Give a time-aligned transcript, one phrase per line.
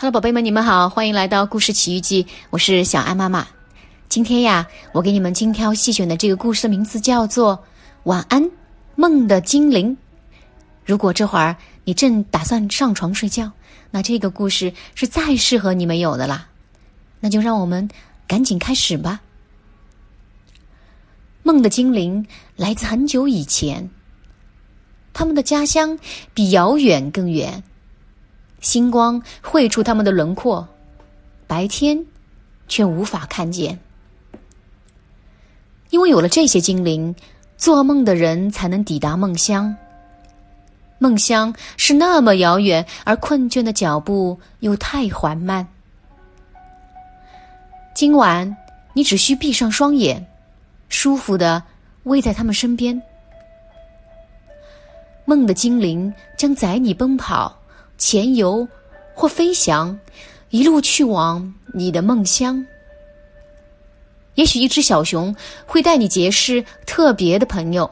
[0.00, 3.44] Hello，宝贝们，你们好，欢迎来到故事奇遇记，我是小安妈妈。
[4.08, 7.56] 今天呀，我给你们精挑细选的这个故事的名字叫做
[8.04, 8.48] 《晚安，
[8.94, 9.90] 梦的精灵》。
[10.84, 13.50] 如果这会儿你正打算上床睡觉，
[13.90, 16.46] 那这个故事是再适合你们有的啦。
[17.18, 17.88] 那就让我们
[18.28, 19.20] 赶紧开始吧。
[21.42, 22.24] 梦的精灵
[22.54, 23.90] 来自很久以前，
[25.12, 25.98] 他们的家乡
[26.32, 27.64] 比遥远更远。
[28.68, 30.68] 星光绘出他们的轮廓，
[31.46, 32.04] 白天
[32.68, 33.78] 却无法看见。
[35.88, 37.14] 因为有了这些精灵，
[37.56, 39.74] 做梦的人才能抵达梦乡。
[40.98, 45.66] 梦乡是那么遥远，而困倦的脚步又太缓慢。
[47.94, 48.54] 今晚
[48.92, 50.26] 你只需闭上双眼，
[50.90, 51.62] 舒服的
[52.04, 53.00] 偎在他们身边。
[55.24, 57.57] 梦的精灵将载你奔跑。
[57.98, 58.66] 潜游
[59.12, 59.98] 或飞翔，
[60.50, 62.64] 一路去往你的梦乡。
[64.36, 65.34] 也许一只小熊
[65.66, 67.90] 会带你结识特别的朋友，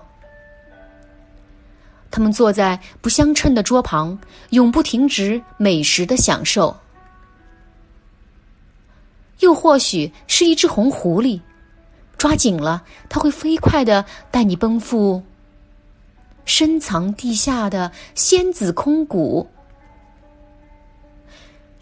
[2.08, 4.16] 他们坐在不相称的桌旁，
[4.50, 6.74] 永不停止美食的享受。
[9.40, 11.40] 又或许是一只红狐狸，
[12.16, 15.22] 抓紧了，它会飞快的带你奔赴
[16.44, 19.46] 深藏地下的仙子空谷。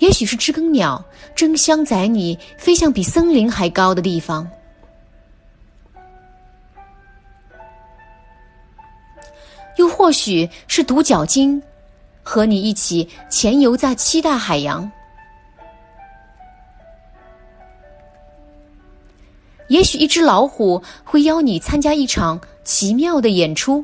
[0.04, 1.02] 也许是知更鸟
[1.34, 4.46] 争相载你飞向比森林还高的地方，
[9.78, 11.60] 又或许是独角鲸
[12.22, 14.92] 和你一起潜游在七大海洋。
[19.68, 23.82] 也许一只老虎会邀你参加一场奇妙的演出，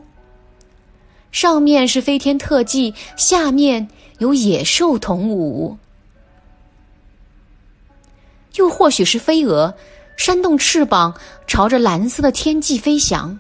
[1.33, 5.79] 上面是飞天特技，下面有野兽同舞。
[8.57, 9.73] 又或许是飞蛾，
[10.17, 11.15] 扇动翅膀，
[11.47, 13.39] 朝着蓝色的天际飞翔，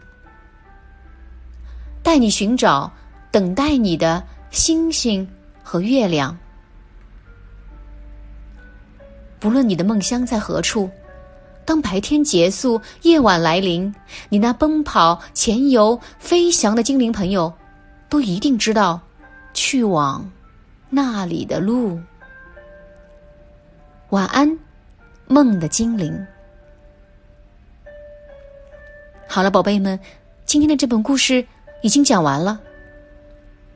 [2.03, 2.91] 带你寻找
[3.31, 5.29] 等待你的星星
[5.63, 6.37] 和月亮。
[9.39, 10.89] 不论你的梦乡在何处，
[11.65, 13.95] 当白天结束，夜晚来临，
[14.29, 17.53] 你那奔跑、潜游、飞翔的精灵朋友，
[18.09, 19.01] 都一定知道
[19.53, 20.31] 去往
[20.89, 21.99] 那里的路。
[24.11, 24.59] 晚安。
[25.31, 26.27] 梦的精灵。
[29.29, 29.97] 好了，宝贝们，
[30.45, 31.47] 今天的这本故事
[31.83, 32.61] 已经讲完了。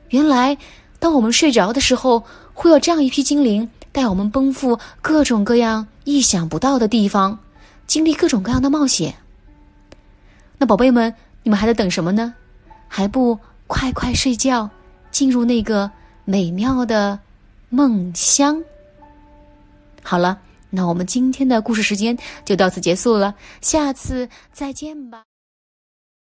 [0.09, 0.57] 原来，
[0.99, 2.21] 当我们睡着的时候，
[2.53, 7.39] 会有这样一批精灵带我们奔赴各种各样意想不到的地方，
[7.87, 9.15] 经历各种各样的冒险。
[10.57, 12.35] 那宝贝们，你们还在等什么呢？
[12.89, 14.69] 还不快快睡觉，
[15.09, 15.89] 进入那个
[16.25, 17.17] 美妙的
[17.69, 18.61] 梦乡？
[20.03, 20.41] 好了。
[20.75, 25.23] 那我们今天的故事时间就到此结束了，下次再见吧。